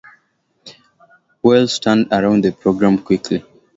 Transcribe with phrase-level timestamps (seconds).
[1.43, 3.45] Welsh turned around the program quickly.